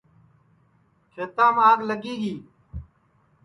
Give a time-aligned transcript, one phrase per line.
[1.13, 2.35] کھیتام آگ لگی گی